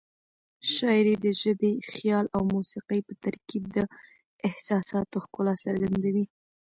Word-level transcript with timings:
شاعري 0.73 1.15
د 1.25 1.25
ژبې، 1.41 1.73
خیال 1.91 2.25
او 2.35 2.41
موسيقۍ 2.53 2.99
په 3.07 3.13
ترکیب 3.23 3.63
د 3.75 3.77
احساساتو 4.47 5.15
ښکلا 5.25 5.53
څرګندوي. 5.65 6.25